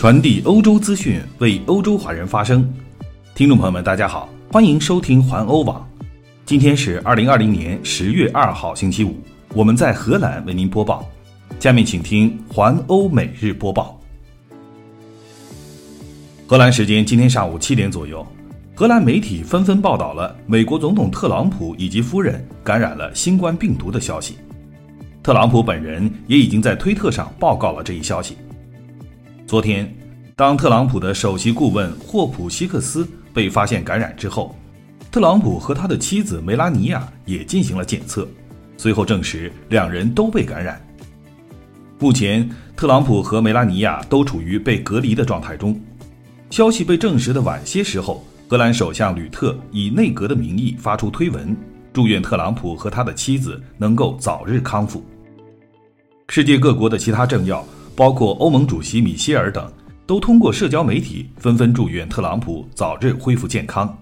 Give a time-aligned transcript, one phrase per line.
[0.00, 2.66] 传递欧洲资讯，为欧洲华人发声。
[3.34, 5.86] 听众朋友们，大家好，欢迎收听环欧网。
[6.46, 9.14] 今天是二零二零年十月二号，星期五，
[9.52, 11.06] 我们在荷兰为您播报。
[11.58, 14.00] 下面请听环欧每日播报。
[16.46, 18.26] 荷兰时间今天上午七点左右，
[18.74, 24.38] 荷兰媒体纷纷报道了美国总统特朗普以及夫人感染了新冠病毒的消息。
[25.22, 28.38] 特朗普本人也已经在推特上报告了这一消息。
[29.50, 29.92] 昨天，
[30.36, 33.04] 当特朗普的首席顾问霍普希克斯
[33.34, 34.54] 被发现感染之后，
[35.10, 38.28] 特朗普和他的妻子梅拉尼亚也进行了检测，
[38.76, 40.80] 随后证实两人都被感染。
[41.98, 45.76] 目前，特朗普和梅拉尼亚都处于被隔离的状态中。
[46.50, 51.56] 消息被证实的晚些时候，荷兰首相吕特以内阁的名义发出推文，
[51.92, 55.04] 祝愿特朗普和他的妻子能够早日康复。
[56.28, 57.66] 世界各国的其他政要。
[58.00, 59.70] 包括欧盟主席米歇尔等，
[60.06, 63.94] 都通过社交媒体纷纷祝愿特朗普早日恢复健康。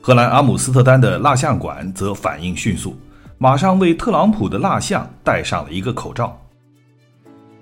[0.00, 2.96] 荷兰阿姆斯特丹的蜡像馆则反应迅速，
[3.36, 6.34] 马上为特朗普的蜡像戴上了一个口罩。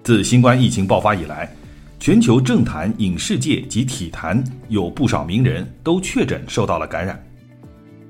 [0.04, 1.52] 自新冠疫情爆发以来，
[1.98, 7.20] 全球政坛、影视界及体坛有不少名人都确诊受到了感染。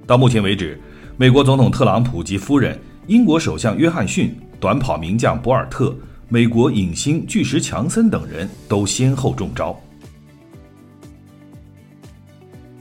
[0.06, 0.78] 到目前为止，
[1.16, 5.96] 美国总统特朗普及夫人、英国首相约翰逊、短跑名将博尔特。
[6.28, 9.78] 美国影星巨石强森等人都先后中招。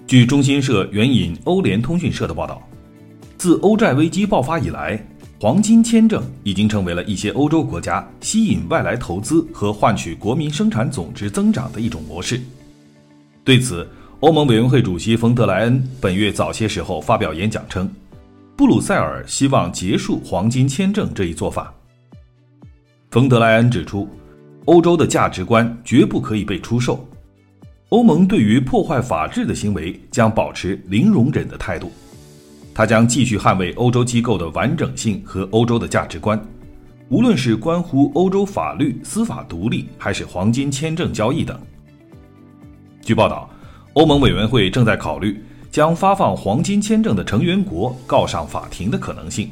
[0.08, 2.60] 据中新社援引欧联通讯社的报道，
[3.38, 5.00] 自欧债危机爆发以来，
[5.40, 12.42] 黄金签证已经成为了一些欧洲国家吸引外来投资和换取国民生产总值增长的一种模式。
[13.44, 13.88] 对此，
[14.22, 17.88] 欧盟委员会主席冯德莱恩本月早些时候发表演讲称，
[18.56, 21.72] 布鲁塞尔希望结束黄金签证这一做法。
[23.16, 24.10] 冯德莱恩指出，
[24.66, 27.08] 欧洲的价值观绝不可以被出售。
[27.88, 31.90] 欧盟对于破坏法治的行为将保持零容忍的态度。
[32.74, 36.38] 他将继续捍卫欧洲机构的完整性和欧洲的价值观，
[37.08, 41.58] 无论是关乎欧洲法律、司法独立，还是黄金签证交易等。
[43.02, 43.50] 据报道，
[43.94, 45.42] 欧盟委员会正在考虑
[45.72, 49.50] 将发放黄金签证的成员国告上法庭的可能性。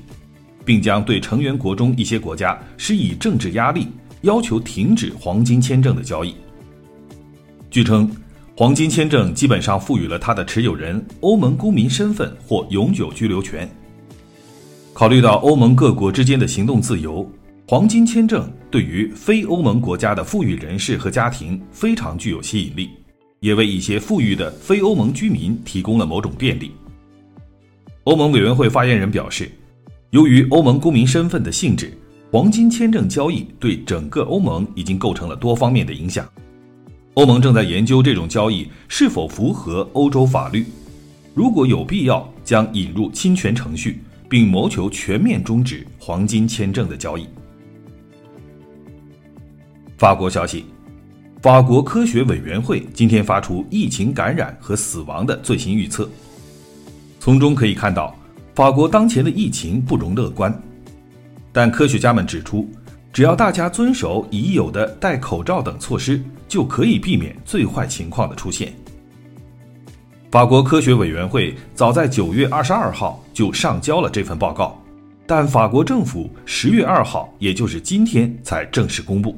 [0.65, 3.87] 并将对成员国中一些国家施以政治压力，
[4.21, 6.35] 要求停止黄金签证的交易。
[7.69, 8.09] 据称，
[8.55, 13.69] 黄金签证基本上赋予了它的持有人欧盟公民身份或永久居留权。
[14.93, 17.27] 考虑到欧盟各国之间的行动自由，
[17.67, 22.89] 黄金签证对于非欧盟国家的富裕人士和家庭非常具有吸引力，
[23.39, 26.71] 也为一些富裕的非欧盟居民提供了某种便利。
[28.03, 29.51] 欧盟委员会发言人表示。
[30.13, 31.91] 由于欧盟公民身份的性质，
[32.31, 36.23] 黄金签证交易对整个欧盟已经构成了多方面的影响。
[37.15, 40.67] 欧盟正在研究这种交易是否符合欧洲法律，
[41.33, 47.25] 如果有必要，将引入侵权程序，并谋求全面终止黄金签证的交易。
[49.97, 50.65] 法国消息，
[51.41, 56.07] 法国科学委员会今天发出疫情感染和死亡的最新预测，
[57.19, 58.15] 从中可以看到。
[58.55, 60.53] 法国当前的疫情不容乐观，
[61.51, 62.69] 但科学家们指出，
[63.11, 68.71] 只要大家遵守已有的戴口罩等措施，就可以避免最坏情况的出现。
[70.29, 74.79] 法国科学委员会早在九月二十二号就上交了这份报告，
[75.25, 79.35] 但法国政府十月二号，也就是今天才正式公布。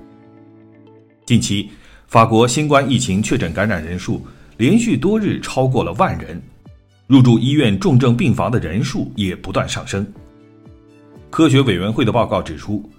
[1.26, 1.70] 近期，
[2.08, 4.22] 法国新冠疫情确诊感染人数
[4.58, 6.42] 连续多日超过了万人。
[7.08, 10.06] 入住医院重症病房的人数也不断上升。
[11.30, 12.90] 科学委员会的报告指出，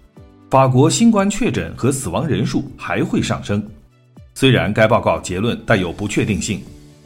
[0.50, 3.66] 法国新冠确诊和死亡人数还会上升。
[4.34, 6.60] 虽然该报告结论带有不确定性，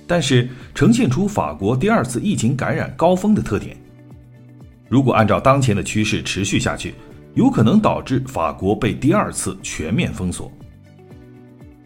[0.07, 3.77] 但是呈现出法国第二次疫情感染高峰的特点。
[4.89, 6.95] 如果按照当前的趋势持续下去，
[7.35, 10.53] 有可能导致法国被第二次全面封锁。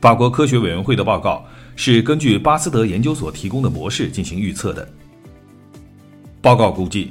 [0.00, 1.44] 法国科学委员会的报告
[1.76, 4.88] 是根据巴斯德研究所提供的模式进行预测的。
[6.44, 7.10] 报告估计，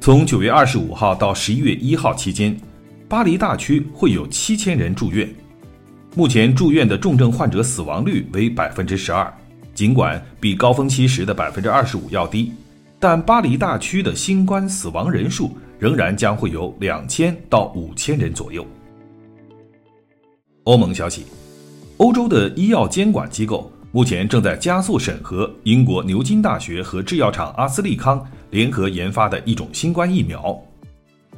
[0.00, 2.60] 从九月二十五号到十一月一号期间，
[3.08, 5.32] 巴黎大区会有七千人住院。
[6.16, 9.32] 目前住院的重症患者死亡率为百分之十二，
[9.72, 12.52] 尽管比高峰期时的百分之二十五要低，
[12.98, 18.66] 但巴黎大区的新冠死亡人数仍然将会有两千到五千人左右。
[20.64, 21.24] 欧盟消息，
[21.98, 23.70] 欧洲的医药监管机构。
[23.94, 30.62] 目前正在加速审核英国牛津大学和制药厂阿斯利康联合研发的一种新冠疫苗，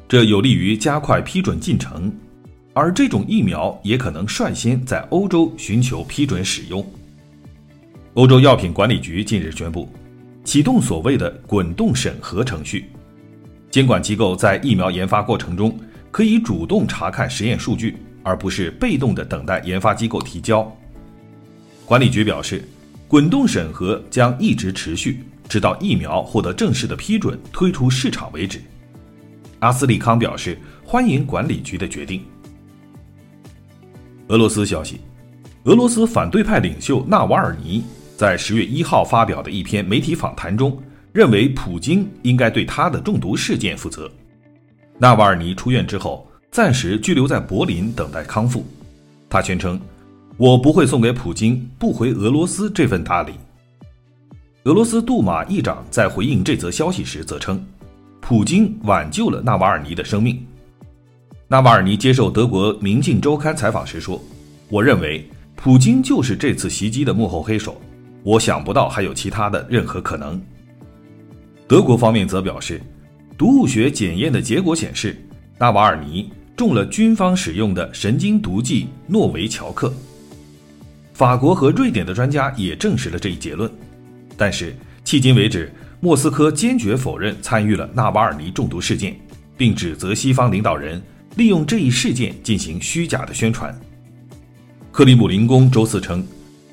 [0.08, 2.12] 这有利于加快批准进程。
[2.72, 6.84] 而这种疫苗也可能率先在欧洲寻求批准使用。
[8.14, 9.88] 欧洲药品管理局近日宣布，
[10.42, 12.86] 启动所谓的“滚动审核”程序，
[13.70, 15.78] 监管机构在疫苗研发过程中
[16.10, 20.68] 可以主动查看实验数据，而不是被动的等待研发机构提交。
[21.86, 22.68] 管理局表示，
[23.06, 28.60] 滚动审核将一直持续，直到疫苗获得正式的批准推出市场为止。
[29.60, 32.22] 阿斯利康表示欢迎管理局的决定。
[34.28, 35.00] 俄罗斯消息，
[35.64, 37.84] 俄罗斯反对派领袖纳瓦尔尼
[38.16, 40.76] 在十月一号发表的一篇媒体访谈中，
[41.12, 44.10] 认为普京应该对他的中毒事件负责。
[44.98, 48.64] 纳瓦尔尼出院之后，暂时居留在柏林等待康复。
[49.28, 49.80] 他宣称。
[50.36, 53.34] 我不会送给普京不回俄罗斯这份大礼。
[54.64, 57.62] 俄罗斯杜马议长在回应这则消息时则称，
[58.18, 60.42] 普京挽救了纳瓦尔尼的生命。
[61.46, 64.18] 纳瓦尔尼接受德国《明镜周刊》采访时说
[64.70, 67.78] ：“我认为普京就是这次袭击的幕后黑手，
[68.22, 70.40] 我想不到还有其他的任何可能。”
[71.68, 72.80] 德国方面则表示，
[73.36, 75.14] 毒物学检验的结果显示，
[75.58, 79.92] 纳瓦尔尼中了军方使用的神经毒剂诺维乔克。
[81.12, 83.70] 法国和瑞典的专家也证实了这一结论，
[84.36, 89.16] 但是迄今为止，莫斯科坚决否认参与了纳瓦尔尼中毒事件，
[89.56, 91.02] 并指责西方领导人
[91.36, 93.74] 利用这一事件进行虚假的宣传。
[94.90, 96.24] 克里姆林宫周四称，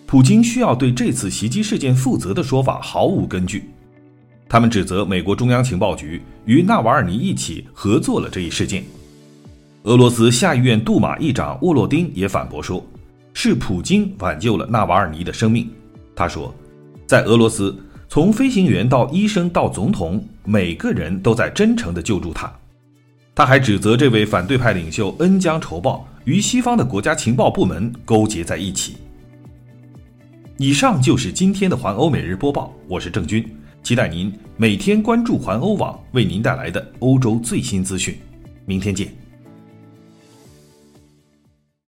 [0.05, 3.69] 普京需要对这次袭击事件负责的说法毫无根据。
[4.49, 8.83] 他们指责美国中央情报局与纳瓦尔尼一起合作了这一事件。
[9.83, 12.85] 俄罗斯下议院杜马议长沃洛丁也反驳说。
[13.33, 15.69] 是普京挽救了纳瓦尔尼的生命，
[16.13, 16.53] 他说，
[17.11, 17.77] 在俄罗斯，
[18.07, 22.49] 从飞行员到医生到总统，每个人都在真诚地救助他。
[23.35, 28.95] 他还指责这位反对派领袖恩将仇报，与西方的国家情报部门勾结在一起。
[30.57, 33.45] 以上就是今天的环欧每日播报，我是郑军，
[33.83, 38.17] 期待您每天关注环欧网为您带来的欧洲最新资讯。
[38.65, 39.20] 明天见。